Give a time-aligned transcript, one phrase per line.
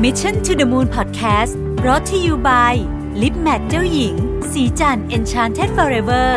[0.00, 1.52] Mission to the Moon Podcast
[1.86, 2.74] รอ t ธออยู่ by
[3.22, 4.14] ลิปแมทเจ้าหญิง
[4.52, 6.28] สีจัน Enchanted Forever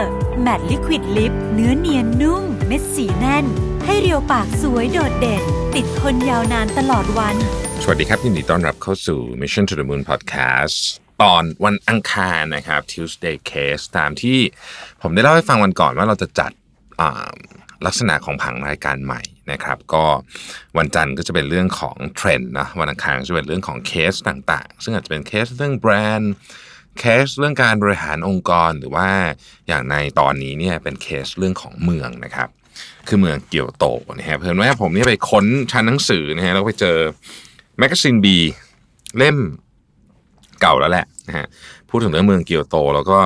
[0.46, 3.46] Matte Liquid Lip เนื้อเนียนนุ่ม เม็ดสีแน่น
[3.86, 5.44] ให้เรียวปากสวยโดดเด่น
[5.76, 7.36] ติดทนยาวนานตลอดวัน
[7.84, 10.78] สวัสดีครับยินดีต้อนรับเข้าสู่ Mission to the Moon Podcast
[11.22, 14.40] ตอนวันอังคารนะครับ Tuesday Case ตามที่
[15.02, 16.52] ผมได้เล่าให้ฟังวันก่อนว่าเราจะจัด
[17.86, 20.06] ลักษณะของผังรายการใหม่ นะครับ ก็
[20.78, 26.32] วันจันทร์ก็จะเป็นเรื่องของเทรนด์นะวันอังคารจะเป็นเรื่องของเคสต่างๆ ซึ่งอาจจะเป็นเคสเรื่องแบรนด์
[27.00, 29.10] เคสเรื่องการบริหารองค์กรหรือว่า
[29.68, 32.50] อย่างในตอนนี้เนี่ยเป็นเคสเรื่องของเมืองนะครับ
[33.08, 33.86] คือเมืองเกียวโต
[34.20, 36.98] นะฮะเผอิญว่าผมเนี่ยไปค้นชั้นหนังสือนะฮะแล้วไปเจอ
[37.80, 38.38] Magazine B
[39.18, 39.38] เล่ม
[40.62, 41.46] เก่าแล้วแหละนะฮะ
[41.90, 43.18] พูดถึงเรื่องเมืองเกียวโต แล้วก็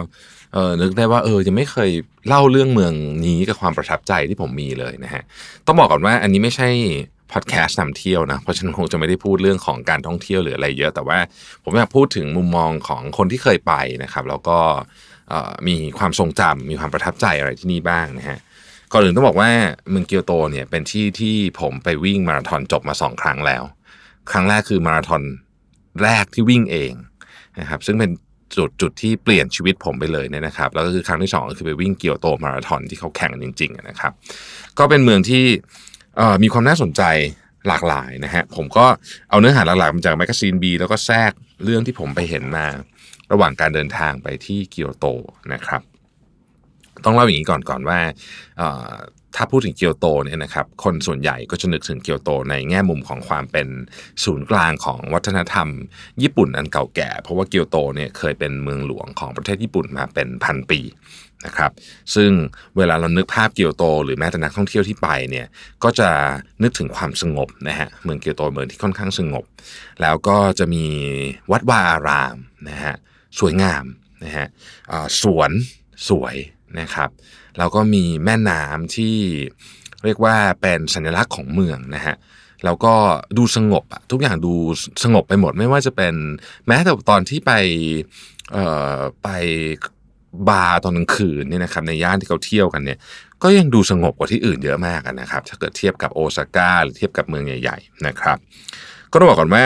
[0.54, 1.92] เออนึกได้ว่าเออยังไม่เคย
[2.28, 2.94] เล่าเรื่องเมือง
[3.26, 5.24] นี้กับความประทับใจที่ผมมีเลยนะฮะ
[5.66, 6.70] ต้องบอกก่อนว่าอันนี้ไม่ใช่
[7.32, 11.20] พอดแคสต์นำเที่ยวนะเพราะฉะนั้นคงจะไม่ได้พูดเรื่องของการท่องเที่ยวหรืออะไรเยอะ แต่ว่า
[11.64, 14.58] ผมอยากพูดถึงมุมมองของคนที่เคยไปนะครับ แล้วก็
[15.68, 18.40] มีความทรงจำมีความประทับใจอะไรที่นี่บ้างนะฮะ
[18.92, 19.50] ก่อนอื่นต้องบอกว่า
[19.90, 23.64] เมืองเกียวโตเนี่ยเป็นที่ที่ผมไปวิ่งมาราธอนจบมาสองครั้งแล้ว
[24.32, 25.22] ครั้งแรกคือมาราธอน
[26.04, 26.94] แรกที่วิ่งเอง
[27.60, 28.12] นะครับซึ่งเป็น
[28.58, 34.12] จุดจุดที่เปลี่ยนชีวิตผมไปเลยเนี่ยนะครับแล้วก็คือครั้งที่สองก็คือไปวิ่งเกียวโตมาราธอนที่เขาแข่งกันจริงๆนะครับ
[34.80, 35.44] ก็เป็นเมืองที่
[36.44, 37.04] มีความน่าสนใจ
[37.68, 38.86] หลากหลายนะฮะผมก็
[39.30, 41.32] เอาเนื้อหาหลักๆมาจาก Magazine B แล้วก็แทรก
[41.64, 42.66] เรื่องที่ผมไปเห็นมา
[43.32, 45.06] ระหว่างการเดินทางไปที่เกียวโต
[45.54, 45.82] นะครับ
[47.06, 48.00] ต้องเล่าอย่างนี้ก่อนก่อนว่า
[49.36, 53.68] ถ้าพูดถึงเกียวโตเนี่ยนะครับคนส่วนใหญ่ก็จะนึกถึงเกียวโตในแง่มุมของความเป็น
[54.24, 55.68] ศูนย์กลางของวัฒนธรรม
[56.22, 60.82] ญี่ปุ่นอันเก่าแก่ เพราะว่าเกียวโตเนี่ยเคยเป็นเมืองหลวงของประเทศญี่ปุ่นมาเป็นพันปี
[61.46, 61.72] นะครับ
[62.16, 62.32] ซึ่ง
[62.78, 65.48] เวลาเรานึกภาพเกียวโต หรือแม้แต่นักท่องเที่ยวที่ไปเนี่ย
[65.84, 66.10] ก็จะ
[66.64, 69.46] นึกถึงความสงบนะฮะเมืองเกียวโตเมืองที่ค่อนข้างสงบ
[70.02, 70.86] แล้วก็จะมี
[71.52, 72.38] วัดวาอาราม
[72.70, 72.96] นะฮะ
[73.40, 73.86] สวยงาม
[74.24, 74.48] นะฮะ
[75.22, 75.52] สวน
[76.10, 76.36] สวย
[76.80, 77.10] นะครับ
[77.58, 79.16] แล้วก็มีแม่น้ำที่
[80.06, 82.16] เรียกว่าเป็นสัญลักษณ์ของเมืองนะฮะ
[82.66, 82.94] แล้วก็
[83.38, 84.54] ดูสงบอะทุกอย่างดู
[85.04, 86.14] สงบไปหมดไม่ว่าจะเป็น
[86.68, 87.52] แม้แต่ตอนที่ไป
[88.52, 88.66] เอ่
[88.96, 89.30] อไป
[90.50, 93.00] บาร์ตอนกลางคืนเนี่ยนะครับในย่านที่เขาเที่ยวกันเนี่ย
[93.44, 98.38] ก็ยังดูสงบกว่าที่อื่นเยอะมากนะครับ ถ้าเกิดเทียบกับโอซาก้าหรือเทียบกับเมืองใหญ่ ๆ นะครับ
[99.12, 99.64] ก็ต้องบอกก่อนว่า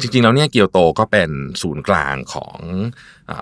[0.00, 1.30] จริงๆแล้วเนี่ยเกียวโตก็เป็น
[1.62, 2.56] ศูนย์กลางของ
[3.30, 3.32] อ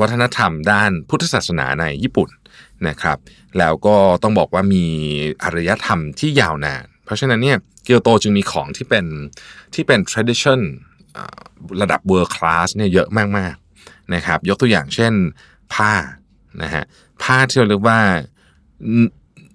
[0.00, 2.28] วัฒนธรรมด้านพุทธศาสนาในญี่ปุ่น
[2.88, 3.18] นะครับ
[3.58, 4.84] แล้วก็ต้องบอกว่ามี
[5.42, 9.04] อารยธรรมที่ยาวนาน เพราะฉะนั้นเนี่ยเกียวโตจึงมีของที่เป็น
[9.74, 10.60] ที่เป็น tradition
[11.82, 13.08] ระดับ world class เนี่ยเยอะ
[13.38, 15.12] มากๆนะครับ ยกตัวอย่างเช่น
[15.74, 15.92] ผ้า
[16.62, 16.84] นะฮะ
[17.22, 17.98] ผ้าที่เราเรียกว่า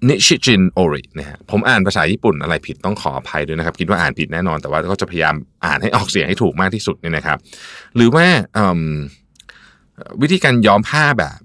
[0.07, 5.35] นิชิจินโอรินะฮะผมอ่านภาษาญี่ปุ่นอะไรผิดต้องขออภัยด้วยนะครับ คิดว่าอ่านผิดแน่นอนแต่ว่าก็จะพยายาม
[5.65, 7.37] อ่านให้ออกเสียงให้ถูกมากที่สุดเนี่ยนะครับ
[7.95, 8.25] หรือว่า
[10.21, 11.37] วิธีการย้อมผ้าแบบ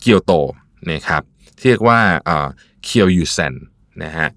[0.00, 0.32] เกียวโต
[0.92, 1.22] นะครับ
[1.62, 1.98] เรียกว่า
[2.84, 3.54] เคียวยูเซน
[4.04, 4.28] นะฮะ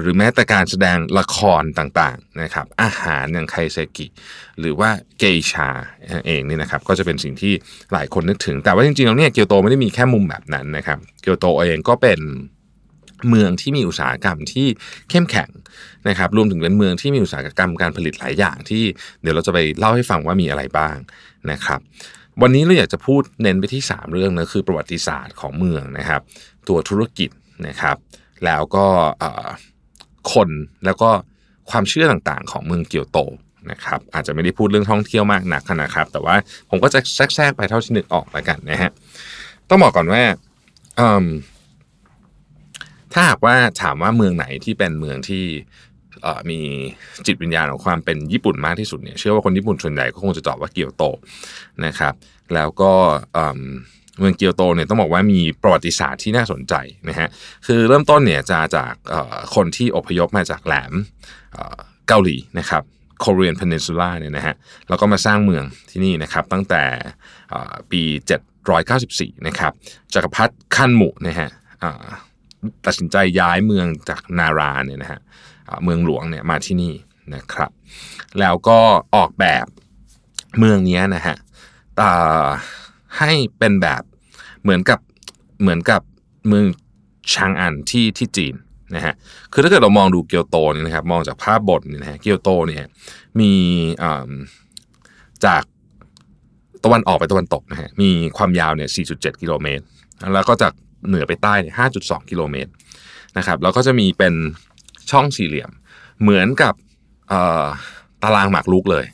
[0.00, 4.06] หรือแม้แต่การแสดงละครต่างๆนะครับอาหารอย่างไคเซกิ
[4.60, 5.68] หรือว่าเกชา
[6.26, 7.52] เองนี่นะครับก็จะเป็นสิ่งที่
[7.92, 12.20] หลายคนนึกถึง แต่ว่าจริงๆแล้วเนี่ยเกียวโตไม่ได้มีแค่มุมแบบนั้นนะครับเกียวโตเองก็เป็น
[13.28, 14.66] เมืองที่มีอุตสาหกรรมที่
[15.10, 15.50] เข้มแข็ง
[16.08, 18.82] นะครับรวมถึงเป็นเมืองที่มีอุตสาหกรรมการผลิตหลายอย่างที่
[19.22, 20.96] เดี๋ยวเราจะไปเล่าให้ฟังว่ามีอะไรบ้าง
[21.50, 21.80] นะครับ
[22.42, 26.20] วันนี้เราอยากจะพูดเน้นไปที่ 3 เรื่องนะคือประวัติศาสตร์ของเมืองนะครับ
[26.68, 27.30] ตัวธุรกิจ
[27.66, 27.96] นะครับ
[28.44, 28.86] แล้วก็
[30.32, 30.50] คน
[30.84, 31.10] แล้วก็
[31.70, 33.18] ความเชื่อต่างๆ ของเมืองเกียวโต
[33.70, 36.36] นะครับอาจจะไม่ได้พูดเรื่องท่องเที่ยวมากนักนะครับ แต่ว่า
[36.70, 37.00] ผมก็จะ
[37.34, 38.90] แทรกๆไปเท่าที่นึกออกแล้วกันนะฮะ
[39.68, 40.22] ต้องบอกก่อนว่า
[43.12, 45.44] ถ้าหากว่าถามว่าเมืองไหนที่เป็นเมืองที่
[46.50, 46.60] มี
[47.26, 51.04] จิตวิญญาณของความเป็นญี่ปุ่นมากที่สุดเนี่ยเชื่อว่าคนญี่ปุ่นส่วนใหญ่ก็คงจะตอบว่าเกียวโต
[51.86, 52.14] นะครับ
[52.54, 52.92] แล้วก็
[54.20, 56.74] เมืองเกียวโตเนี่ยต้องบอกว่ามีประวัติศาสตร์ที่น่าสนใจ
[57.08, 57.28] นะฮะ
[57.66, 58.94] คือเริ่มต้นเนี่ยจะจาก
[59.54, 60.92] คนที่อพยพมาจากแหลม
[62.08, 62.82] เกาหลีนะครับ
[63.24, 64.54] Korean Peninsula เนี่ยนะฮะ
[64.88, 66.82] แล้วก็มาสร้างเมืองที่นี่นะครับตั้งแต่
[67.90, 68.02] ปี
[68.74, 69.72] 794 นะครับ
[70.14, 71.48] จักรพรรดิคันหมุนะฮะ
[72.86, 75.20] ตัดสินใจย้ายเมืองจากนาราเนี่ยนะฮะ
[75.84, 76.94] เมืองหลวงเนี่ยมาที่นี่
[77.34, 77.70] นะครับ
[78.40, 78.78] แล้วก็
[79.16, 79.66] ออกแบบ
[80.58, 81.36] เมืองนี้นะฮะ
[83.18, 84.02] ให้เป็นแบบ
[84.62, 84.98] เหมือนกับ
[85.62, 86.02] เหมือนกับ
[86.48, 86.64] เมือง
[87.34, 88.54] ชางอันที่ที่จีน
[88.94, 89.14] นะฮะ
[89.52, 92.88] คือถ้าเกิดเรามองดูเกียวโตนี่นะครับมองจากภาพบนเนี่ยนะฮะเกียวโตเนี่ย
[93.40, 93.52] มี
[95.44, 95.62] จาก
[96.84, 99.84] ตะวันออกไปตะวันตกนะฮะมีความยาวเนี่ย 4.7 กิโลเมตร
[100.34, 100.72] แล้วก็จาก
[101.08, 102.70] เหนือไปใต้เนี่ย 5.2 กิโลเมตร
[103.38, 104.34] นะครับแล้วก็จะมีเป็น
[105.10, 105.70] ช่องสี่เหลี่ยม
[106.22, 106.74] เหมือนกับ
[108.22, 109.04] ตารางหมากรุกเลย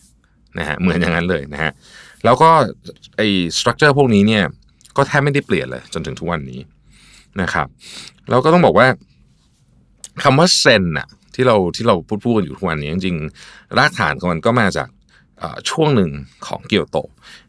[0.59, 1.73] นะฮะเหมือนอย่างนั้นเลยนะฮะ
[2.25, 2.51] แล้วก็
[3.17, 3.29] ไอ้
[3.59, 4.45] สตรัคเจอร์พวกนี้เนี่ย
[4.97, 6.61] ก็แทบไม่ได้เปลี่ยนเลย จนถึงทุกวันนี้
[7.43, 7.67] นะครับ
[8.29, 8.87] แล้วก็ต้องบอกว่า
[10.23, 14.89] คำว่าเซนอะที่เราที่เราพูดพูดกันอยู่ทุกวันนี้จริงๆรากฐานของมันก็มาจาก
[15.71, 16.11] ช่วงหนึ่ง
[16.47, 16.99] ของเกียวโต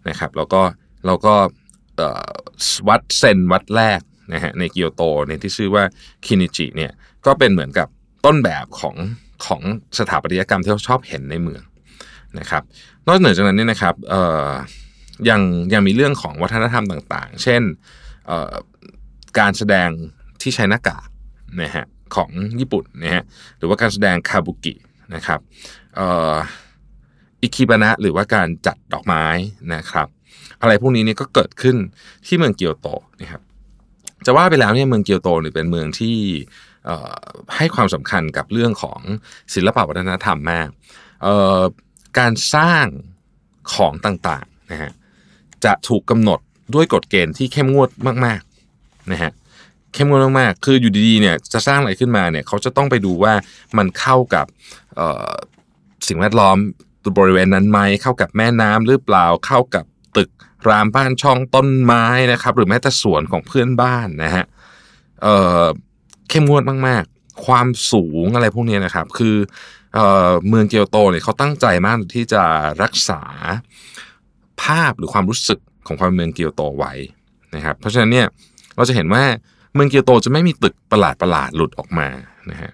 [0.09, 0.61] นะครับ แล้วก็
[1.05, 1.33] เราก็
[2.87, 4.01] วัดเซนวัดแรก
[4.33, 5.83] นะฮะในเกียวโตเนี่ยที่ชื่อว่า
[6.25, 6.91] คินิจิเนี่ย
[7.25, 7.87] ก็เป็นเหมือนกับ
[8.25, 8.95] ต้นแบบของ
[9.45, 9.61] ของ
[9.97, 11.63] สถาปัตยกรรมที่เราชอบเห็นในเมือง
[12.39, 12.63] นะครับ
[13.07, 13.95] นอกเหนือจากนั้นเนี่ยนะครับ
[15.29, 15.41] ยัง
[15.73, 17.61] ยังมีเรื่องของวัฒนธรรมต่างๆ เช่น
[19.39, 19.89] การแสดง
[20.41, 21.07] ที่ใช้หน้ากาก
[21.61, 21.85] นะฮะ
[22.15, 22.29] ของ
[22.59, 23.23] ญี่ปุ่นนะฮะ
[23.57, 24.73] หรือว่าการแสดงคาบุกิ
[25.15, 25.39] นะครับ
[27.41, 29.25] อิคิบานะหรือว่าการจัดดอกไม้
[29.73, 30.07] นะครับ
[30.61, 31.75] อะไรพวกนี้เนี่ยก็เกิดขึ้น
[32.27, 32.87] ที่เมืองเกียวโต
[33.21, 33.41] นะครับ
[34.25, 36.17] จะว่าไปแล้วเนี่ยเมืองเกียวโตเนี่ยเป็นเมืองที่
[37.55, 38.99] ให้ความสำคัญกับเรื่องของ
[39.53, 40.69] ศิลปวัฒนธรรมมาก
[42.19, 42.85] การสร้าง
[43.73, 44.91] ของต่างๆนะฮะ
[45.65, 46.39] จะถูกกำหนด
[46.75, 47.89] ด้วยกฎเกณฑ์ที่เข้มงวด
[48.25, 49.31] มากๆนะฮะ
[49.93, 53.33] เข้มงวดมากๆคืออยู่ดีๆเนี่ยจะสร้างอะไรขึ้นมาเนี่ยเขาจะต้องไปดูว่า
[53.77, 54.45] มันเข้ากับ
[56.07, 56.57] สิ่งแวดล้อม
[57.19, 59.85] บริเวณนั้นไหมเข้ากับแม่น้ำหรือเปล่าเข้ากับ
[60.17, 60.29] ตึก
[60.67, 64.45] รามบ้านช่องต้นไม้นะครับ หรือแม้แต่สวนของเพื่อนบ้านนะฮะ
[65.21, 69.35] เเข้มงวดมากๆ ความสูงอะไรพวกนี้นะครับ คือ
[69.95, 69.99] เอ
[70.47, 72.43] เมืองเกียวโตเนี่ยเขาตั้งใจมากที่จะ
[72.83, 73.21] รักษา
[74.63, 76.93] ภาพหรือความรู้สึกของความเมืองเกียวโตไว้
[77.55, 78.27] นะครับ เพราะฉะนั้นเนี่ย
[78.75, 79.23] เราจะเห็นว่า
[79.73, 82.07] เมืองเกียวโตจะไม่มีตึกประหลาดประหลาดหลุดออกมา
[82.51, 82.71] นะฮะ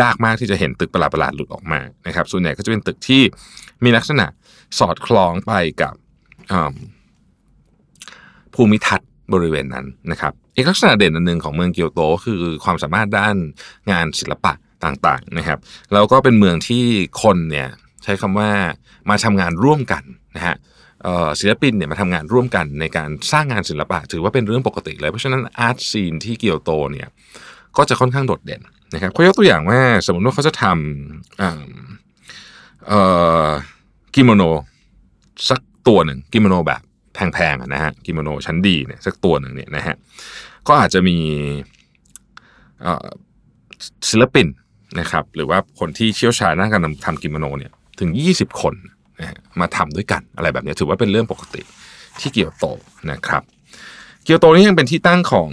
[0.00, 3.22] ยากมากที่จะเห็นตึกประหลาดประหลาดหลุดออกมานะครับ ส่วนใหญ่ก็จะเป็นตึกที่
[3.84, 4.26] มีลักษณะ
[4.78, 5.94] สอดคล้องไปกับ
[8.54, 13.36] ภูมิทัศน์บริเวณนั้นนะครับอีกลักษณะเด่นอันหนึ่งของเมืองเกียวโตคือความสามารถด้าน
[13.90, 14.52] งานศิลปะ
[14.84, 15.58] ต่างๆนะครับ
[15.92, 16.84] แล้วก็เป็นเมืองที่
[17.22, 17.68] คนเนี่ย
[18.02, 18.50] ใช้คำว่า
[19.08, 20.02] มาทำงานร่วมกัน
[20.36, 20.56] นะฮะ
[21.40, 27.08] ศิลปินเนี่ยมาทำงานร่วมกันในการสร้างงานศิลปะ ถือว่าเป็นเรื่องปกติเลย เพราะฉะนั้น art scene ที่เกียวโตเนี่ย
[27.76, 28.62] ก็จะค่อนข้างโดดเด่น
[28.94, 34.42] นะครับเขายกตัวอย่างว่าสมมติว่าเขาจะทำกิโมโน
[35.50, 36.80] สักตัวหนึ่งกิโมโนแบบ
[37.14, 39.96] แพงๆนะฮะกิโมโนชั้นดีเนี่ยสักตัวหนึ่งเนี่ยนะฮะ
[40.68, 41.16] ก็อาจจะมี
[44.10, 44.46] ศิลปิน
[45.00, 48.74] นะครับหรือว่าคนที่เชี่ยวชาญด้านการทำกิโมโนเนี่ยถึง 20 คน
[49.20, 51.62] นะมาทำด้วยกันอะไรแบบนี้ถือว่าเป็นเรื่องปกติ
[52.20, 52.66] ที่เกียวโต
[53.10, 53.42] นะครับ
[54.24, 55.50] เกียวโตนี่ยังเป็นที่ตั้งของ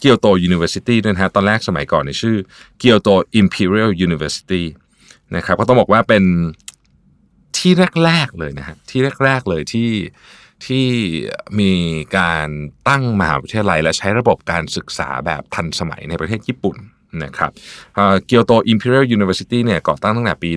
[0.00, 2.36] เกียวโต University ด้วยนะฮะตอนแรกสมัยก่อนในชื่อ
[2.78, 4.66] เกียวโต Imperial University
[5.36, 6.24] นะครับก็ต้องบอกว่าเป็น
[7.58, 7.72] ที่
[8.04, 9.90] แรกๆเลยนะฮะที่แรกๆเลยที่
[10.66, 10.86] ที่
[11.60, 11.72] มี
[12.18, 12.48] การ
[12.88, 16.76] ตั้งมหาวิทยาลัย และใช้ระบบการศึกษาแบบทันสมัยในประเทศญี่ปุ่น
[17.24, 17.50] นะครับ
[18.26, 20.50] เกียวโต Imperial University เนี่ยก่อตั้งตั้งแต่ปี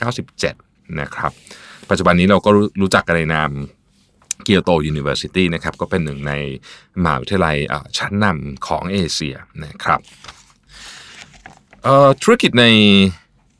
[0.00, 0.65] 1897
[1.00, 1.32] นะครับ
[1.90, 2.50] ปัจจุบันนี้เราก็
[2.80, 3.50] รู้จักกันในนาม
[4.44, 6.32] เกียวโต University นะครับก็เป็นหนึ่งใน
[7.02, 7.56] มหาวิทยาลัย
[7.98, 10.00] ชั้นนำของเอเชียนะครับ
[12.22, 12.64] ธุรกิจใน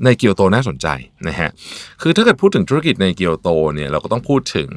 [0.05, 0.89] ในเกียวโตน่าสนใจ
[1.29, 1.51] นะฮะ
[2.03, 4.71] คือถ้าเกิดพูดถึงธุรกิจในเกียวโตเนี่ยเราก็ต้องพูดถึง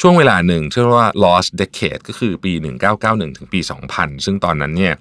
[0.00, 2.52] ช่วงเวลาหนึ่งที่เรียกว่า lost decade ก็คือปี
[2.94, 3.60] 1991 ถึงปี
[3.92, 4.94] 2000 ซึ่งตอนนั้นเนี่ย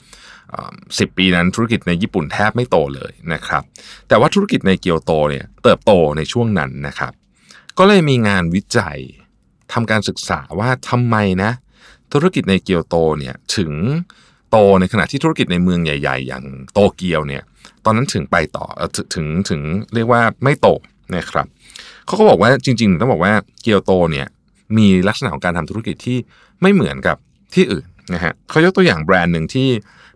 [1.00, 3.64] สิบปีนั้นธุรกิจในญี่ปุ่นแทบไม่โตเลยนะครับ
[4.08, 7.12] แต่ว่าธุรกิจในเกียวโตเนี่ยเติบโตในช่วงนั้นนะครับ
[7.78, 9.00] ก็เลยมีงานวิจัย
[9.74, 11.52] ทำการศึกษาว่าทำไมนะ
[12.14, 13.72] ธุรกิจในเกียวโตเนี่ยถึง
[14.52, 17.44] โตในขณะที่ธุรกิจในเมืองใหญ่ ๆ อย่างโตเกียวเนี่ย
[17.86, 18.66] ตอนนั้นถึงไปต่อ
[19.16, 19.62] ถึงถึง
[19.96, 20.68] เรียกว่าไม่โต
[21.16, 21.48] นะครับ
[22.06, 24.28] เขาก็บอกว่าจริง ๆ ต้องบอกว่าเกียวโตเนี่ย
[24.78, 26.18] มีลักษณะของการทำธุรกิจที่
[26.62, 27.18] ไม่เหมือนกับ
[27.54, 29.70] ที่อื่น นะฮะเขายกตัวอย่างแบรนด์หนึ่งที่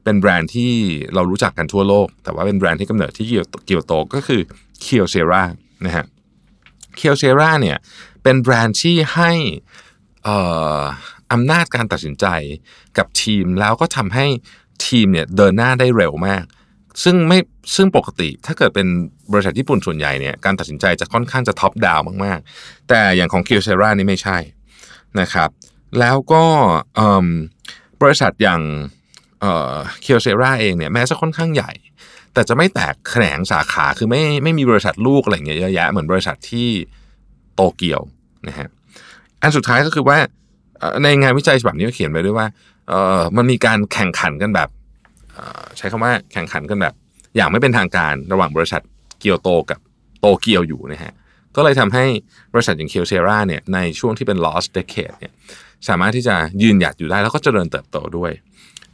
[0.03, 0.71] เป็นแบรนด์ที่
[1.13, 3.25] เรารู้จักกันทั่วโลก แต่ว่าเป็นแบรนด์ที่กำเนิดที่
[3.65, 4.41] เกียวโตก็คือ
[4.81, 5.43] เคียวเซรา
[5.85, 6.05] นะฮะ
[6.95, 7.77] เคียวเซราเนี่ย
[8.23, 9.31] เป็นแบรนด์ที่ให้
[11.31, 12.25] อำนาจการตัดสินใจ
[12.97, 14.25] กับทีมแล้วก็ทำให้
[14.85, 16.43] ทีมเนี่ยเดินหน้าได้เร็วมาก
[17.03, 17.39] ซึ่งไม่
[17.75, 18.87] ซึ่งปกติถ้าเกิดเป็น
[19.31, 24.37] บริษัทญี่ปุ่นส่วนใหญ่เนี่ยการตัดสินใจจะค่อนข้างจะ top down มาก ๆ แต่อย่างของเคียวเซรานี่ไม่ใช่
[25.19, 25.49] นะครับ
[25.99, 26.45] แล้วก็
[28.01, 28.61] บริษัทอย่าง
[29.41, 31.71] เคียวเซราเองเนี่ยแม้จะค่อนข้างใหญ่
[32.33, 36.69] แต่จะไม่แตกแขนงสาขาคือไม่ไม่มีบริษัทลูกอะไรเงี้ยเยอะแยะเหมือนบริษัทที่
[37.55, 38.01] โตเกียว
[38.47, 38.67] นะฮะ
[39.41, 40.17] อันสุดท้ายก็คือว่า
[41.03, 42.47] ในงานวิจัยฉบับนี้เขียนไว้ด้วยว่า
[43.37, 44.69] มันมีการแข่งขันกันแบบ
[45.77, 46.93] ใช้คำว่าแข่งขันกันแบบ
[47.35, 48.81] อย่างไม่เป็นทางการระหว่างบริษัท
[49.19, 49.79] เกียวโตกับ
[50.19, 51.13] โตเกียวอยู่นะฮะ
[51.55, 52.05] ก็เลยทำให้
[52.53, 55.33] บริษัทอย่างเคียวเซราเนี่ยในช่วงที่เป็น lost decade เนี่ย
[55.87, 58.31] สามารถที่จะยืนหยัดอยู่ได้แล้วก็เจริญเติบโตด้วย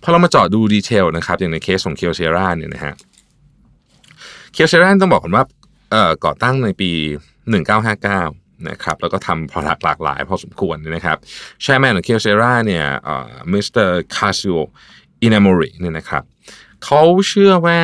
[0.02, 2.94] พอเรามาเจาะดู detail นะครับอย่างในเคสของเคียวเซราเนี่ยนะฮะ
[4.54, 5.44] เคียวเซราต้องบอกก่อนว่า
[5.92, 6.92] เอ่อก่อตั้งในปี
[7.80, 11.18] 1959นะครับแล้วก็ทำ product หลากหลายพอสมควรนะครับ
[11.64, 14.56] chairman ของ Kyocera เนี่ยเอ่อมิสเตอร์คาซูโอะ
[15.24, 16.24] อินามอริเนี่ยนะครับ
[16.84, 17.80] เขาเชื่อว่า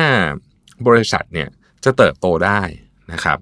[0.86, 1.48] บริษัทเนี่ย
[1.84, 2.60] จะเติบโตได้
[3.12, 3.38] นะครับ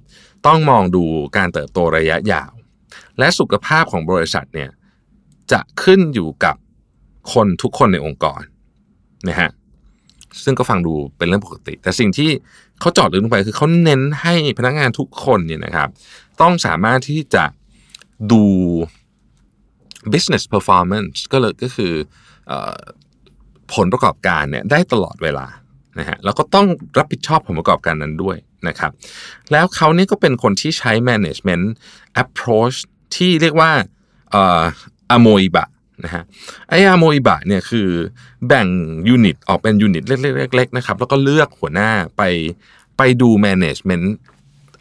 [0.47, 1.05] ต้องมองดู
[1.37, 2.53] การเติบโตระยะยาว
[3.19, 4.71] และสุขภาพของบริษัทเนี่ย
[5.53, 6.57] จะขึ้นอยู่กับ
[7.33, 8.43] คนทุกคนในองค์กร
[9.29, 9.51] นะฮะ
[10.45, 12.31] ซึ่งก็ฟังดูเป็นเรื่องปกติ แต่สิ่งที่
[12.81, 15.89] เขาจอดลึกลงไปคือเขาเน้นให้พนักงานทุกคนเนี่ยนะครับ
[16.41, 17.45] ต้องสามารถที่จะ
[18.33, 18.45] ดู
[20.13, 21.93] business performance ก็เลยก็คือ
[22.51, 22.53] อ
[23.75, 25.47] ผลประกอบการเนี่ยได้ตลอดเวลา
[25.99, 26.67] นะฮะแล้วก็ต้อง
[26.99, 28.37] รับผิดชอบผลประกอบการนั้นด้วย
[28.69, 28.93] นะครับ
[29.53, 31.65] แล้วเขานี่ก็เป็นคนที่ใช้ management
[32.23, 32.77] approach
[33.17, 33.71] ที่เรียกว่า
[35.13, 35.67] amoeba
[36.05, 36.23] นะฮะ
[36.69, 37.89] ไอ amoeba เนี่ยคือ
[38.49, 38.67] แบ่ง
[39.09, 42.23] unit ออกเป็น unit เล็กๆๆนะครับแล้วก็เลือกหัวหน้าไป
[42.97, 44.07] ไปดู management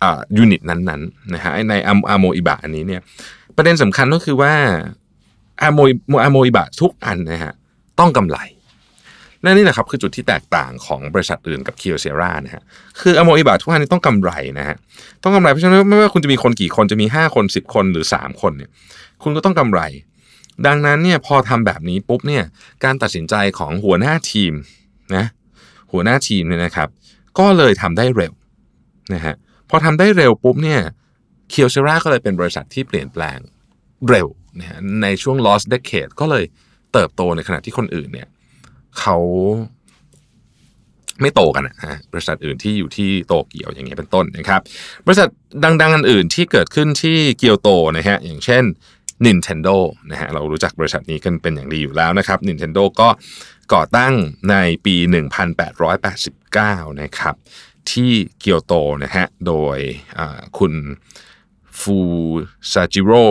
[0.04, 3.02] อ่า unit นั้นๆนะฮะใน amoeba อันนี้เนี่ย
[3.56, 4.54] ประเด็นสำคัญก็คือว่า
[5.62, 5.80] อโม
[6.24, 7.54] อโมอิบะทุกอันนะฮะ
[8.00, 8.40] ต้องกำไร
[9.42, 12.64] และนี่แหละครับคือจุดที่แตกต่างของบริษัทอื่นกับเคิวเซรานะฮะ
[13.02, 14.76] คืออโมอิบะทุกอันนี้ต้องกำไรนะฮะ
[15.24, 18.70] ต้องกำไรเพราะฉะนั้นไม่ว่าคุณจะมีคนกี่คนจะมี 5 คน 10 คนหรือ 3 คนเนี่ย
[19.24, 19.82] คุณก็ต้องกำไร
[20.68, 22.44] ดังนั้นเนี่ยพอทำแบบนี้ปุ๊บเนี่ย
[22.84, 24.54] การตัดสินใจของหัวหน้าทีม
[25.16, 25.26] นะ
[25.92, 26.90] หัวหน้าทีมเนี่ยนะครับ
[27.40, 28.34] ก็เลยทำได้เร็ว
[29.14, 29.36] นะฮะ
[29.70, 30.82] พอทำได้เร็วปุ๊บเนี่ย
[31.50, 33.40] เคียวเซราก็เลยเป็นบริษัทที่เปลี่ยนแปลง
[34.10, 34.28] เร็ว
[34.60, 36.46] นะฮะในช่วง lost decade ก็เลย
[36.94, 38.28] เติบโตในขณะที่คนอื่นเนี่ย
[39.00, 39.18] เขา
[41.22, 44.62] ไม่โตกันนะฮะบริษัทอื่นที่อยู่ที่โตเกียวอย่างเงี้ยเป็นต้นนะครับ
[45.06, 45.28] บริษัท
[45.64, 48.64] ดังๆอันอื่นที่เกิดขึ้นที่เกียวโตนะฮะอย่างเช่น
[49.26, 49.76] Nintendo
[50.12, 53.10] นะฮะเรารู้จักบริษัทนี้กันเป็นอย่างดีอยู่แล้วนะครับ Nintendo ก็
[53.74, 54.14] ก่อตั้ง
[54.50, 54.56] ใน
[54.86, 54.96] ปี
[56.18, 57.36] 1889 นะครับ
[57.92, 59.78] ที่เกียวโตนะฮะโดย
[60.58, 60.74] คุณ
[61.80, 61.98] ฟู
[62.72, 63.24] ซาจิโร่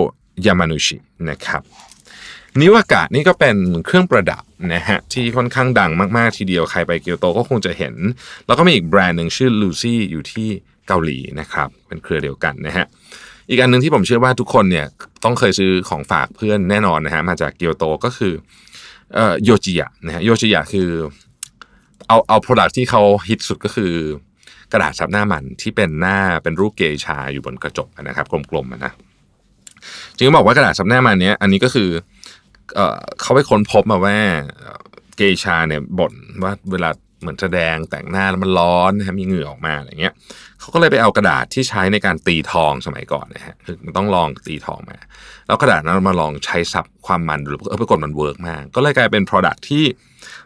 [0.46, 0.96] ยามานุชิ
[1.30, 1.62] นะครับ
[2.60, 7.94] นิวากะนี่ก็เป็นเครื่องประดับนะฮะที่ค่อนข้างดังมาก ๆ ทีเดียวใครไปเกียวโตก็คงจะเห็น
[8.46, 10.48] แล้วก็มีอีกแบรนด์หนึ่งชื่อลูซี่อยู่ที่
[10.88, 12.86] เกาหลีนะครับเป็นเครือเดียวกันนะฮะ
[13.48, 14.86] อีกอันหนึ่งที่ผมเชื่อว่าทุกคนเนี่ย
[15.24, 18.34] ต้องเคยซื้อของฝากเพื่อนแน่นอนนะฮะมาจากเกียวโตก็คือ
[19.14, 20.88] เอ่อโยจิยะนะฮะโยจิยะคือ
[22.08, 23.92] เอาเอา product ที่เขาฮิตสุดก็คือ
[24.72, 28.92] กระดาษซับหน้ามันที่เป็นหน้าเป็นรูปเกชาอยู่บนกระจกนะครับกลมๆนะ
[30.16, 31.88] จึงบอกว่ากระดาษซับหน้ามันเนี้ยอันนี้ก็คือ
[32.74, 34.16] เอ่อเขาไปค้นพบมาว่า
[35.16, 36.90] เกชาเนี่ยบ่นว่าเวลา
[37.24, 40.14] เหมือนแสดงแต่งหน้าแล้วมันร้อนนะฮะมีเหงื่อออกมาอะไรเงี้ย
[40.60, 44.98] เขาก็เลยไปเอากระดาษที่ใช้ในการตีทองสมัยก่อนนะฮะคือมันต้องลองตีทองมา
[45.46, 49.84] แล้วกระดาษนั้นมาลองใช้ซับความมันดูเออปรากฏมัน work มาก ก็เลยกลายเป็น Product ที่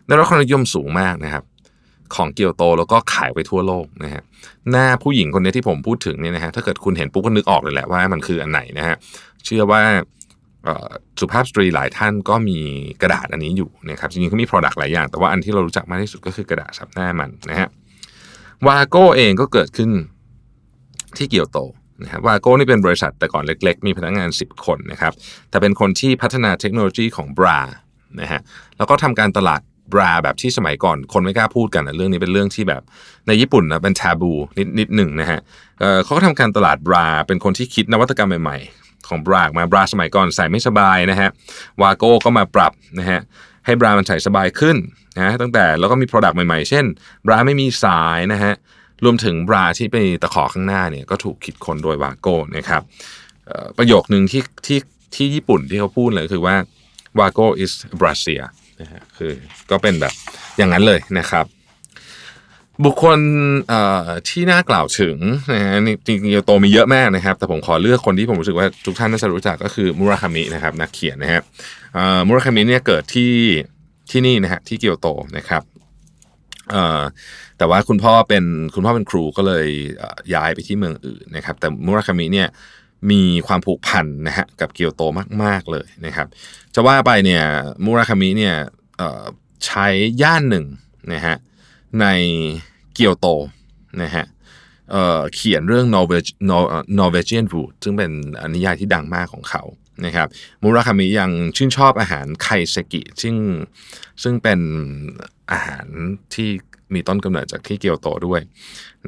[0.07, 1.45] ได้รับความนิยมสูงมากนะครับ
[2.15, 4.23] ของเกียวโตแล้วก็ขายไปทั่วโลกนะฮะ
[4.71, 8.97] หน้าผู้หญิงคนนี้ที่ผมพูดถึงเนี่ยนะฮะถ้าเกิดคุณเห็นปุ๊บก็นึกออกเลยแหละว่ามันคืออันไหนนะฮะ
[9.45, 9.83] เชื่อว่า
[11.21, 12.59] สุภาพสตรีหลายท่านก็มี
[13.03, 17.69] กระดาษอันนี้อยู่นะครับจริงๆเขามี Product หลายอย่าง แต่ว่าอันที่เรารู้จักมากที่สุดก็คือกระดาษซับหน้ามันนะฮะ
[18.67, 19.91] วาโก้เองก็เกิดขึ้น
[21.17, 21.59] ที่เกียวโต
[22.03, 25.13] นะครับวาโก้นี่เป็นบริษัทแต่ก่อนเล็กๆ มีพนักงาน 10 คนนะครับ
[25.51, 27.59] แต่เป็นคนที่พัฒนาเทคโนโลยีของบรา
[28.21, 28.41] นะฮะ
[28.77, 29.61] แล้วก็ทำการตลาด
[29.93, 32.83] บราแบบที่สมัยก่อนคนไม่กล้าพูดกันนะเรื่องนี้เป็นเรื่องที่แบบ
[33.27, 35.41] ในญี่ปุ่นนะเป็นทาบูนิดนิดหนึ่งนะฮะ
[36.05, 41.29] เขาก็ทำการตลาดบราเป็นคนที่คิดนวัตกรรมใหม่ๆ ของบรามาบราสมัยก่อนใส่ไม่สบายนะฮะ
[41.83, 43.21] วาโก้ก็มาปรับนะฮะ
[43.67, 44.77] ให้บรามันใส่สบายขึ้น
[45.17, 46.85] นะตั้งแต่แล้วก็มี Product ใหม่ๆ เช่น
[47.27, 48.55] บราไม่มีสายนะฮะ
[49.05, 52.83] รวมถึงบราที่เป็นตะขอข้างหน้าเนี่ยก็ถูกคิดค้นโดยวาโก้นะครับ
[53.79, 54.79] ประโยคหนึ่งที่ที่
[55.15, 56.57] ที่ญี่ปุ่นที่เขาพูดเลยคือว่า
[57.19, 58.45] วาโก้ is Brazil
[58.81, 59.33] นะฮะคือ
[59.71, 60.13] ก็เป็นแบบ
[60.59, 61.45] อย่างนั้นเลยนะครับ
[62.85, 63.19] บุคคล
[64.29, 65.17] ที่น่ากล่าวถึง
[65.55, 65.75] นะฮะ
[66.07, 71.43] จริงๆโตมีเยอะมากนะครับ แต่ผมขอเลือกคนที่ผมรู้สึกว่าทุกท่านน่าจะรู้จักก็คือมุราคามินะครับนักเขียนนะฮะ
[72.27, 73.33] มุราคามิเนี่ยเกิดที่
[74.11, 75.63] ที่นี่นะฮะที่เกียวโตนะครับ
[77.59, 78.45] แต่ว่าคุณพ่อเป็น
[78.75, 79.67] คุณพ่อเป็นครูก็เลย
[80.35, 82.49] ย้ายไปที่เมืองอื่นนะครับ แต่มุราคามิเนี่ย
[83.11, 85.03] มีความผูกพันนะฮะกับเกียวโต
[85.43, 86.27] มาก ๆเลยนะครับ
[86.75, 87.43] จะว่าไปเนี่ย
[87.85, 88.55] มุราคามิเนี่ย
[89.67, 89.87] ใช้
[90.23, 90.65] ย่านหนึ่ง
[91.13, 91.37] นะฮะ
[92.01, 92.07] ใน
[92.99, 93.29] เกียวโต
[94.03, 94.27] นะฮะ
[95.35, 95.87] เขียนเรื่อง
[96.99, 98.11] Norwegian Wood ซึ่งเป็น
[98.55, 99.63] นิยายที่ดังมากของเขา
[100.07, 100.29] นะครับ
[100.63, 103.37] มุราคามิยังชื่นชอบอาหารไคเซกิซึ่ง
[104.23, 104.61] ซึ่งเป็น
[105.53, 105.87] อาหาร
[106.35, 106.51] ที่
[106.95, 108.41] มีต้นกำเนิดจากที่เกียวโตด้วย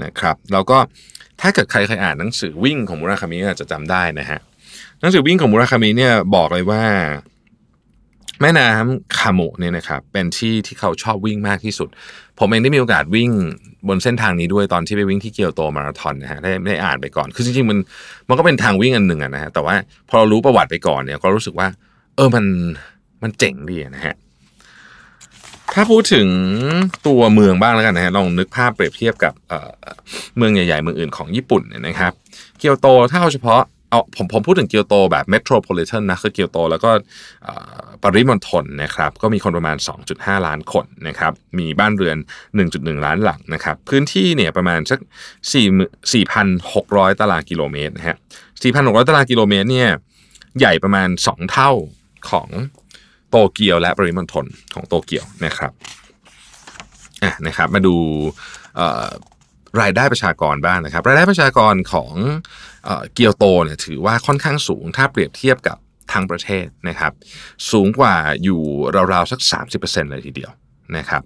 [0.02, 0.78] นะครับแล้วก็
[1.40, 4.40] ถ้าเกิดใครเคยอ่านหนังสือวิ่งของมุราคามิอาจจะจำได้นะฮะ
[5.00, 6.82] หนังสือวิ่งของมุราคามิเนี่ยบอกเลยว่า
[8.40, 11.88] แม่น้ำคาโมเนี่ยนะครับเป็นที่ที่เขาชอบวิ่งมากที่สุด
[12.38, 13.30] ผมเองได้มีโอกาสวิ่ง
[13.88, 17.78] บนเส้นทางนี้ด้วยตอนที่ไปวิ่งที่เกียวโตมาราธอนนะฮะได้ได้อ่านไปก่อน คือจริงๆมัน
[18.28, 19.75] มันก็เป็นทางวิ่งอันหนึ่งนะฮะแต่ว่า
[20.09, 21.68] พอเรารู้ประวัติไปก่อนเนี่ยก็รู้สึกว่า
[22.16, 22.44] เออมัน
[23.23, 24.14] มันเจ๋งดีนะฮะ
[25.75, 26.28] ถ้าพูดถึง
[27.06, 32.12] ตัวเมืองบ้างแล้วกันนะฮะลองนึกภาพเปรียบเทียบกับเเมืองใหญ่ๆเมืองอื่นของญี่ปุ่นเนี่ยนะครับ
[32.59, 36.90] เกียวโตถ้าเอาเฉพาะ เอาผมผมพูดถึงเกียวโตแบบเมโทรโพลิแทนนะคือเกียวโต แล้วก็
[38.02, 39.76] ปริมณฑลนะครับก็มีคนประมาณ
[40.11, 42.16] 2.5 ล้านคนนะครับมีบ้านเรือน
[42.61, 44.99] 1.1 ล้านหลังนะครับพื้นที่เนี่ยประมาณสัก
[45.52, 48.16] 4 4,600 ตารางกิโลเมตรนะฮะ
[48.62, 49.90] 4,600 ตารางกิโลเมตรเนี่ย
[50.59, 51.70] ใหญ่ประมาณ 2 เท่า
[52.30, 52.49] ของ
[53.30, 55.73] โตเกียวและปริมณฑลของโตเกียวนะครับ
[57.23, 57.94] อะนะครับมาดู
[59.80, 62.12] รายได้ประชากรบ้างนะครับ รายได้ประชากรของ
[63.14, 65.76] เกียวโตเนี่ยถือว่าค่อนข้างสูงถ้าเปรียบเทียบกับ
[66.12, 67.12] ทางประเทศนะครับ
[67.70, 68.60] สูงกว่าอยู่
[69.12, 69.40] ราวๆสัก
[69.80, 70.50] 30%เลยทีเดียว
[70.96, 71.22] นะครับ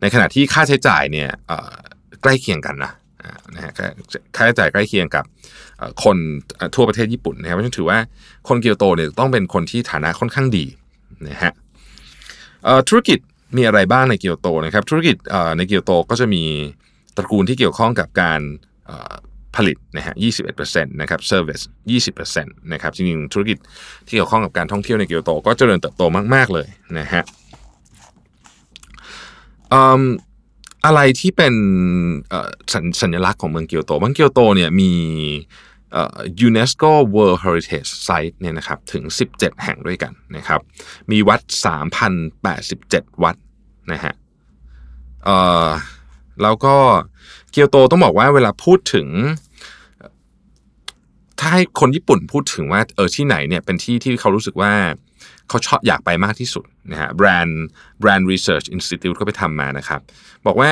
[0.00, 1.30] ในขณะที่ค่าใช้จ่ายเนี่ย
[2.22, 2.92] ใกล้เคียงกันนะ
[3.54, 3.72] นะฮะ
[4.36, 5.24] ค่าใช้จ่ายใกล้เคียงกับ
[6.04, 6.16] คน
[6.74, 7.98] ทั่วประเทศญี่ปุ่นนะครับเพราะฉะนั้นถือว่า
[8.48, 10.64] คนเกียวโตเนี่ยต้องเป็นคนที่ฐานะค่อนข้างดี
[11.28, 11.52] นะฮะ
[12.88, 13.18] ธุรกิจ
[13.56, 15.16] มีอะไรบ้างในเกียวโตนะครับ ธุรกิจ
[15.56, 16.44] ในเกียวโตก็จะมี
[17.16, 18.40] ตระกูลที่เกี่ยวข้องกับการ
[19.56, 20.14] ผลิตนะฮะ
[20.54, 21.62] 21%นะครับ service
[22.00, 23.58] 20%นะครับจริงๆธุรกิจ
[24.06, 26.02] ที่เกี่ยวข้องกับการท่องเที่ยวในเกียวโต ก็เจริญเติบโต
[26.34, 27.22] มากๆเลยนะฮะ
[30.86, 31.54] อะไรที่เป็น
[32.72, 34.92] สัญสัญลักษณ์ของเมืองเกียวโตเมืองเกียวโตเนี่ยมี
[36.40, 36.82] ยูเนสโก
[37.14, 40.60] World Heritage Site เนี่ยนะครับถึง 17 แห่งด้วยกันนะครับ
[41.10, 41.40] มีวัด
[42.52, 43.36] 3,087 วัด
[43.92, 44.14] นะฮะ
[46.42, 46.76] แล้วก็
[47.50, 49.08] เกียวโตต้องบอกว่าเวลาพูดถึง
[51.40, 54.72] ถ้าให้คนญี่ปุ่นพูดถึงว่าเออที่ไหนเนี่ยเป็นที่ที่เขารู้สึกว่า
[55.48, 57.64] เขาชอบอยากไปมากที่สุดนะฮะแบรนด์
[58.00, 60.00] แบรนด์ research institute ก็ไปทำมานะครับ
[60.46, 60.70] บอกว่า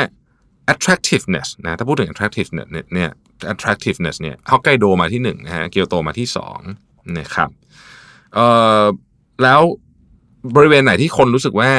[0.73, 3.11] attractiveness นะถ้าพูดถึง attractiveness เนี่ย
[3.53, 6.59] attractiveness เนี่ยฮอกไกโดมาที่หนึ่งนะฮะเกียวโตมาที่สอง
[7.19, 7.51] นะครับ
[8.35, 8.47] เอ่
[8.81, 8.85] อ
[9.43, 9.61] แล้ว
[10.57, 11.71] บริเวณไหนที่คนรู้สึกว่า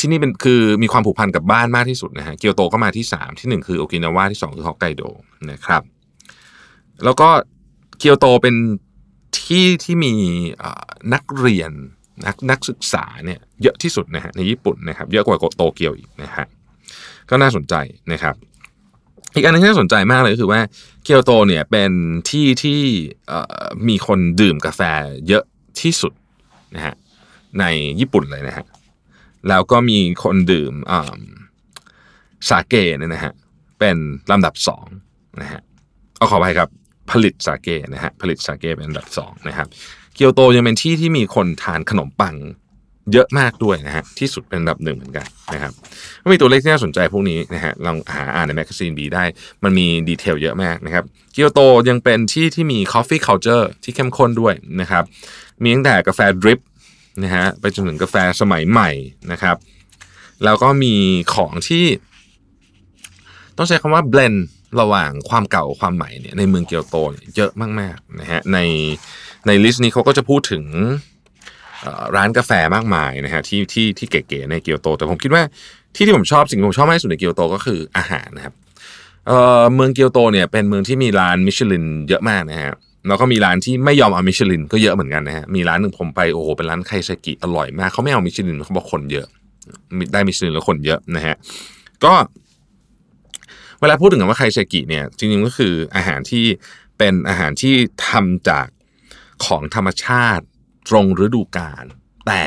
[0.00, 5.02] ที่นี่เป็นคือมีความผูกพันกับบ้านมากที่สุดนะฮะเกียวโตก็มาที่สามที่หนึ่งคือโอกินาวาที่สองคือฮอกไกโด
[5.50, 5.82] นะครับ
[7.04, 7.28] แล้วก็
[8.04, 8.56] เกียวโตเป็น
[9.40, 10.12] ที่ที่มี
[11.12, 11.70] นักเรียน
[12.26, 16.46] นักนักศึกษาเนี่ยเยอะที่สุดนะฮะในญี่ปุ่นนะครับเยอะกว่าโตเกียวอีกนะฮะ
[17.30, 17.74] ก็น่าสนใจ
[18.12, 18.34] นะครับ
[19.34, 20.60] อีกอันนึงที่น่าสนใจมากเลยก็คือว่า
[21.04, 21.92] เกียวโตเนี่ยเป็น
[22.30, 22.80] ที่ที่
[23.88, 24.80] มีคนดื่มกาแฟ
[25.28, 25.44] เยอะ
[25.80, 26.12] ที่สุด
[26.74, 26.94] นะฮะ
[27.60, 27.64] ใน
[28.00, 28.64] ญี่ปุ่นเลยนะฮะ
[29.48, 30.72] แล้วก็มีคนดื่ม
[32.48, 33.32] สาเกเนี่ยนะฮะ
[33.78, 33.96] เป็น
[34.30, 34.86] ลำดับสอง
[35.42, 35.60] นะฮะ
[36.16, 36.68] เอาขอไปครับ
[37.10, 39.66] ผลิตสาเกนะฮะผลิตสาเกเป็นอันดับสองนะครับ
[40.14, 42.36] เกียวโตยังเป็นที่ที่มีคนทานขนมปัง
[43.12, 45.72] เยอะมากด้วยนะฮะที่สุดเป็นอันดับหนึ่งเหมือนกันนะครับ
[46.22, 49.24] ก็มีตัวเลขที่น่าสนใจพวกนี้นะฮะลองหาอ่านใน Magazine B ได้
[49.64, 55.04] มันมี detail เยอะมากนะครับเกียวโตยังเป็นที่ที่มี coffee culture ที่เข้มข้นด้วยนะครับ
[55.62, 56.60] มีตั้งแต่กาแฟดริป
[57.22, 58.90] นะฮะไปจนถึงกาแฟสมัยใหม่
[59.32, 59.56] นะครับ
[60.44, 60.94] แล้วก็มี
[61.34, 61.84] ของที่
[63.56, 64.34] ต้องใช้คำว่า blend
[64.80, 66.96] ระหว่างความเก่าความใหม่เนี่ยในเมืองเกียวโต
[67.36, 68.58] เยอะมากๆนะฮะใน
[69.46, 70.64] ใน list นี้เขาก็จะพูดถึง
[72.16, 75.42] ร้านกาแฟมากมายนะฮะที่ที่ที่เก๋ๆในเกียวโต แต่ผมคิดว่า
[75.94, 78.54] ที่ที่ผมชอบสิ่งที่ผมชอบมากที่สุดในเกียวโตก็คืออาหารนะครับ
[79.26, 82.72] เมืองเกียวโตเนี่ยเป็นเมืองที่มีร้านมิชลินเยอะมากนะฮะ
[83.08, 89.26] แล้วก็มีร้านที่ไม่ยอมเอามิชลินก็เยอะเหมือนกันนะฮะมีร้านหนึ่งผมไปโอ้โหเป็นร้านไคเซกิอร่อยมากเขาไม่เอามิชลินเขาบอกคนเยอะ
[90.12, 91.34] ได้มิชลินแล้วคนเยอะนะฮะ
[92.04, 92.12] ก็
[93.80, 96.44] เวลาพูดถึงคำว่าไคเซกิเนี่ยจริงๆก็คืออาหารที่
[96.98, 97.74] เป็นอาหารที่
[98.08, 98.66] ทำจาก
[99.44, 100.44] ของธรรมชาติ
[100.88, 101.84] ตรงฤดูกาล
[102.26, 102.42] แต่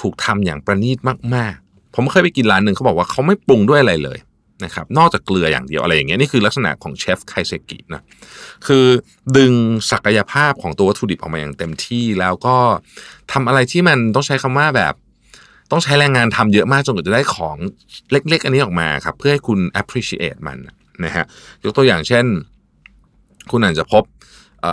[0.00, 0.98] ถูกทำอย่างประณีต
[1.34, 4.18] มากๆ ผมเคยไปกินร้านหนึ่งเขาบอกว่าเขาไม่ปรุงด้วยอะไรเลย
[4.64, 8.02] นะครับนอกจากเกลืออย่างเดียวอะไรอย่างเงี้ยนี่คือลักษณะของเชฟไคเซกินะ
[8.66, 8.86] คือ
[9.36, 9.52] ดึง
[9.90, 12.56] ศักยภาพของตัววัตถุดิบออกมาอย่างเต็มที่แล้วก็
[13.32, 14.94] ทำอะไรที่มันต้องใช้คำว่าแบบ
[15.70, 17.56] ต้องใช้แรงงานทำเยอะมากจนกว่าจะได้ของ
[18.10, 20.58] เล็ก ๆ อันนี้ออกมาครับ เพื่อให้คุณ appreciate มัน
[21.04, 21.24] นะฮะ
[21.64, 22.24] ยกตัวอย่างเช่น
[23.50, 24.02] คุณอาจจะพบ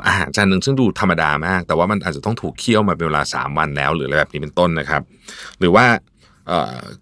[0.08, 5.01] อาหารจานหนึ่งซึ่งดูธรรมดามาก แต่ว่ามันอาจจะต้องถูกเคี่ยวมาเป็นเวลา 3 วันแล้ว หรืออะไรแบบนี้เป็นต้นนะครับ
[5.60, 5.86] หรือว่า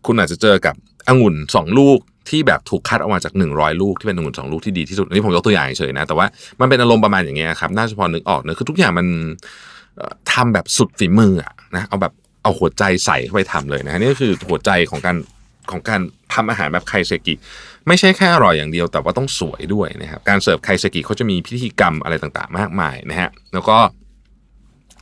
[0.05, 0.75] คุณอาจจะเจอกับ
[1.09, 1.99] องุ่น 2 ลูก
[2.29, 6.25] ที่แบบถูกคัดออกมาจาก 100 ลูกที่เป็นองุ่นสองลูกที่ดีที่สุดอันนี้ผมยกตัวอย่างเฉยนะ แต่ว่า
[6.59, 9.07] มันเป็นอารมณ์ประมาณอย่างเงี้ยครับน่าจะพอนึกออกเนะคือทุกอย่างมัน
[10.33, 15.17] ทำแบบสุดฝีมืออะนะเอาแบบ เอาหัวใจใส่เข้าไปทำเลยนะนี่ก็คือหัวใจของการ
[15.71, 16.01] ของการ
[16.33, 17.33] ทำอาหารแบบไคเซกิ
[17.87, 23.77] ไม่ใช่แค่อร่อยอย่างเดียว แต่ว่าต้องสวยด้วยนะครับการเสิร์ฟไคเซกิเขาจะมีพิธีกรรมอะไรต่างๆ มากมายนะฮะแล้วก็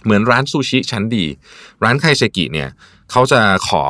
[0.04, 1.26] เหมือนร้านซูชิชั้นดี
[1.84, 2.70] ร้านไคเซกิเนี่ย
[3.12, 3.84] เขาจะขอ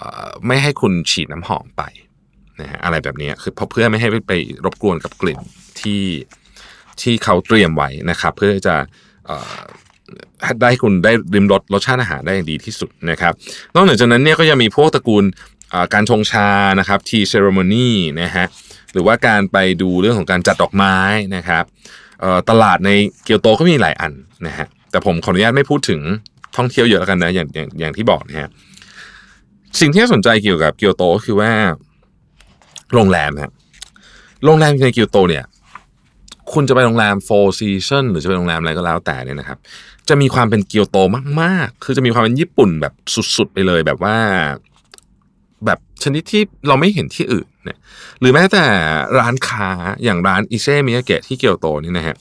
[0.00, 1.82] ออไม่ให้คุณฉีดน้ำหอมไป
[2.60, 4.32] นะฮะอะไรแบบนี้คือเพื่อไม่ให้ไป
[4.64, 5.38] รบกวนกับกลิ่น
[5.80, 6.02] ที่
[7.00, 8.74] ที่เขาเตรียมไว้นะครับ เพื่อจะ
[10.62, 13.32] ได้คุณได้ริมรสรสชาติอาหารได้อย่างดีที่สุดนะครับ
[13.74, 15.24] นอกจากนั้นเนี่ยก็ยังมีพวกตระกูล
[15.94, 17.90] การชงชานะครับทีเซ r ร m มนี
[18.22, 18.46] นะฮะ
[18.92, 20.96] หรือว่าการไปดูเรื่องของการจัดดอกไม้
[21.36, 21.64] นะครับ
[22.50, 22.90] ตลาดใน
[23.24, 24.12] เกียวโตก็มีหลายอัน
[24.46, 26.00] นะฮะแต่ผมขออนุญาตไม่พูดถึง
[26.56, 28.48] ท่องเที่ยวเยอะแล้วกันนะอย่างอย่างอย่างที่บอกนะฮะ
[29.80, 31.50] สิ่งที่น่าสนใจเกี่ยวกับเกียวโตก็คือว่า
[32.94, 33.52] โรงแรมนะ
[34.44, 35.44] โรงแรมในเกียวโตเนี่ย
[36.52, 39.58] คุณจะไปโรงแรม Four Season หรือจะไปโรงแรมอะไรก็แล้วแต่เนี่ยนะครับ
[40.08, 40.98] จะมีความเป็นเกียวโต
[41.40, 42.94] มากๆ คือจะมีความเป็นญี่ปุ่นแบบ
[43.36, 44.16] สุดๆไปเลยแบบว่า
[45.66, 47.78] แบบชนิดที่เราไม่เห็นที่อื่นเนี่ย
[48.20, 48.64] หรือแม้แต่
[49.18, 49.68] ร้านค้า
[50.04, 52.16] อย่างร้านอิเซมิยาเกะที่เกียวโตนี่นะฮะ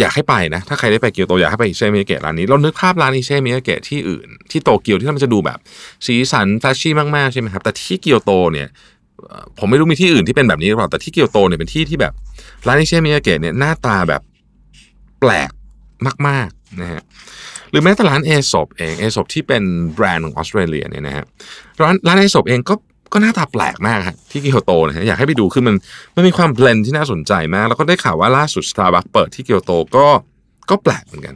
[0.00, 5.58] อยากให้ไปนะ ถ้าใครได้ไปเกียวโตอยากให้ไปอิเซมิยาเกะร้านนี้เรานึกภาพร้านอิเซมิยาเกะที่อื่น ที่โตเกียวที่มันจะดูแบบ
[6.06, 8.68] สีสัน flashy มากๆใช่ไหมครับ แต่ที่เกียวโตเนี่ย
[9.58, 12.12] ผมไม่รู้มีที่อื่นที่เป็นแบบนี้หรือเปล่าแต่ที่เกียวโตเนี่ยเป็นที่ที่แบบ
[12.66, 14.22] ร้าน Issey Miyake เนี่ยหน้าตาแบบ
[15.20, 15.50] แปลก
[16.28, 16.48] มาก
[16.82, 17.02] นะฮะ
[17.70, 19.62] หรือแม้แต่ร้าน Aesop เอง Aesop ที่เป็น
[19.94, 21.24] แบรนด์ของออสเตรเลียเนี่ยนะฮะ
[21.82, 22.74] ร้านร้าน Aesop เองก็
[23.12, 25.74] ก็หน้าตาแปลกมากฮะที่เกียวโตนะฮะอยากให้ไปดูคือมัน
[26.16, 30.06] มันมีความ blend ที่น่าสนใจมาก แล้วก็ได้ข่าวว่าล่าสุด Starbucks เปิดที่เกียวโตก็
[30.70, 31.34] ก็แปลกเหมือนกัน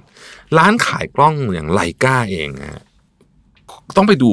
[0.59, 2.83] ร้านขายกล้องอย่าง Leica เองนะฮะ
[3.97, 4.31] ต้องไปดู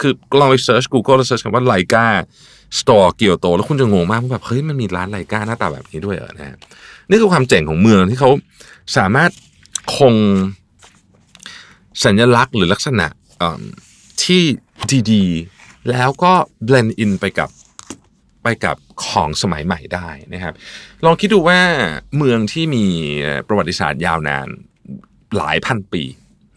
[0.00, 2.06] คือลองไปเซิร์ช Google แล้วเซิร์ชคำว่าไลกา
[2.80, 6.56] สตอร์เกียวโต แล้วคุณจะงงมากว่าแบบเฮ้ยมันมีร้าน Leica หน้าตาแบบนี้ด้วยเหรอนะฮะ
[7.08, 8.30] นี่คือความเจ๋งของเมืองที่เขา
[8.96, 9.30] สามารถ
[9.96, 10.14] คง
[12.04, 13.06] สัญลักษณ์หรือลักษณะ
[14.24, 14.42] ที่
[15.12, 16.32] ดีๆ แล้วก็
[16.64, 17.50] blend in ไปกับ
[18.42, 20.54] ไปกับของสมัยใหม่ได้นะครับ
[21.04, 21.60] ลองคิดดูว่า
[22.16, 22.84] เมืองที่มี
[23.48, 24.48] ประวัติศาสตร์ยาวนาน
[25.36, 26.02] หลายพันปี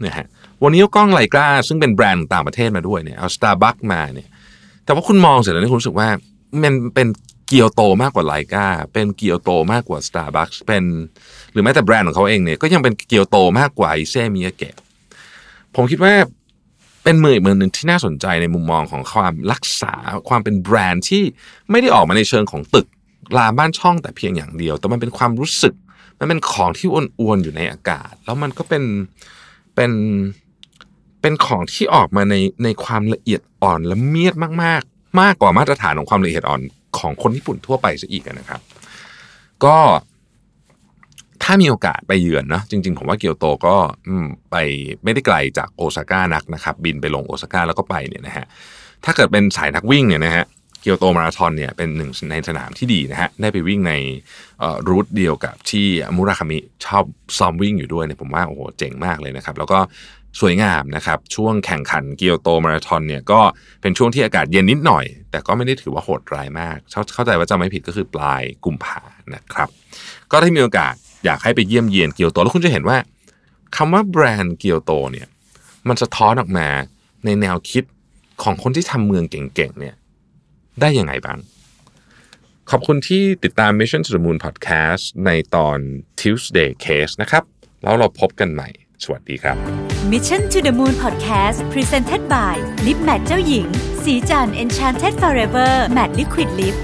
[0.05, 0.25] นะฮะ
[0.63, 4.29] วันนี้กล้องไลกาซึ่งเป็นแบรนด์ต่างประเทศมาด้วยเนี่ยเอา Starbucks มาเนี่ย
[4.85, 6.09] แต่ว่าคุณมองเสร็จแล้วนี่คุณรู้สึกว่า
[6.63, 7.07] มันเป็น
[7.47, 10.83] เกียวโตมากกว่าไลกาเป็นเกียวโตมากกว่า Starbucks เป็น
[11.51, 14.75] หรือแม้แต่แบรนด์ของเขาเองเนี่ยก็ยังเป็นเกียวโตมากกว่าไอเซมิยาเกะ
[15.75, 16.13] ผมคิดว่า
[17.03, 19.93] เป็นมืออีกมือหนึ่งที่น่าสนใจในมุมมองของความรักษา
[20.29, 21.23] ความเป็นแบรนด์ที่
[21.71, 22.87] ไม่ได้ออกมาในเชิงของตึก
[23.37, 25.73] ลาบ้านช่องแต่เพียงอย่างเดียว แต่มันเป็นความรู้สึก
[26.19, 26.87] มันเป็นของที่
[27.19, 28.83] อ้วนๆอยู่ในอากาศ แล้วมันก็เป็น
[29.75, 29.91] เป็น
[31.21, 36.61] เป็นของที่ออกมาในในความละเอียดอ่อนละเมียดมากๆมากกว่ามาตรฐานของความละเอียดอ่อน
[36.97, 38.61] ของคนญี่ปุ่นทั่วไปซะอีกนะครับ
[39.65, 39.77] ก็
[41.43, 43.75] ถ้ามีโอกาสไปเยือนนะจริง ๆ ผมว่าเกียวโตก็
[44.51, 44.55] ไป
[45.03, 48.45] ไม่ได้ไกลจากโอซาก้านักนะครับ บินไปลงโอซาก้าแล้วก็ไปเนี่ยนะฮะ
[49.05, 50.45] ถ้าเกิดเป็นสายนักวิ่งเนี่ยนะฮะ
[50.81, 53.93] เกียวโตมาราธอนเนี่ยเป็นหนึ่งในสนามที่ดีนะฮะได้ไปวิ่งใน
[54.87, 57.03] รูทเดียวกับที่มุราคามิชอบ
[57.37, 59.79] ซ้อมวิ่งอยู่ด้วยเนี่ยผมว่าโอ้โหเจ๋งมากเลยนะครับ แล้วก็
[60.39, 63.39] สวยงามนะครับ ช่วงแข่งขันเกียวโตมาราธอนเนี่ยก็
[63.81, 68.99] เป็นช่วงที่อากาศเย็นนิดหน่อย แต่ก็ไม่ได้ถือว่าโหดร้ายมาก เข้าเข้าใจว่าจะไม่ผิดก็คือปลายกุมภา
[69.33, 69.69] นะครับ
[70.31, 70.93] ก็ถ้ามีโอกาส
[71.25, 72.97] อยากให้ไปเยี่ยมเยียนเกียวโต แล้วคุณจะเห็นว่า
[73.75, 75.27] คำว่าแบรนด์เกียวโตเนี่ย
[75.87, 76.67] มันสะท้อนออกมา
[77.25, 77.83] ในแนวคิด
[78.43, 79.95] ของคนที่ทำเมืองเก่งๆเนี่ย
[80.81, 81.39] ได้ยังไงบ้าง
[82.69, 85.77] ขอบคุณที่ติดตาม Mission to the Moon Podcast ในตอน
[86.19, 87.43] Tuesday Case นะครับ
[87.83, 88.69] แล้วเราพบกันใหม่
[89.03, 89.55] สวัสดีครับ
[90.11, 92.55] Mission to the Moon Podcast Presented by
[92.85, 93.67] Lip Matte เจ้าหญิง
[94.03, 96.75] สีจัน Enchanted Forever Matte Liquid Lip